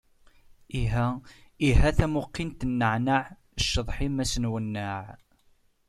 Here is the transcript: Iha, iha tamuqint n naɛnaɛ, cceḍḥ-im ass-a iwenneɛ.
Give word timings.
Iha, 0.81 1.07
iha 1.67 1.89
tamuqint 1.97 2.61
n 2.65 2.71
naɛnaɛ, 2.79 3.23
cceḍḥ-im 3.61 4.15
ass-a 4.23 4.39
iwenneɛ. 4.47 4.97